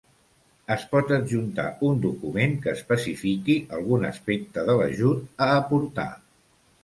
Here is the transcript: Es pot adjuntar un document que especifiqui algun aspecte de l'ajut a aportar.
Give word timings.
Es 0.75 0.83
pot 0.93 1.11
adjuntar 1.17 1.65
un 1.89 1.99
document 2.05 2.55
que 2.63 2.73
especifiqui 2.79 3.57
algun 3.79 4.07
aspecte 4.09 4.63
de 4.71 4.77
l'ajut 4.81 5.45
a 5.49 5.53
aportar. 5.59 6.09